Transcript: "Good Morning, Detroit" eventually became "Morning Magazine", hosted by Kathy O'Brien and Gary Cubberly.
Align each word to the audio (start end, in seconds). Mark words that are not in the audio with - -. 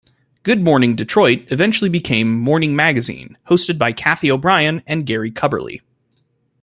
"Good 0.41 0.63
Morning, 0.63 0.95
Detroit" 0.95 1.51
eventually 1.51 1.87
became 1.87 2.39
"Morning 2.39 2.75
Magazine", 2.75 3.37
hosted 3.51 3.77
by 3.77 3.91
Kathy 3.91 4.31
O'Brien 4.31 4.81
and 4.87 5.05
Gary 5.05 5.29
Cubberly. 5.29 5.81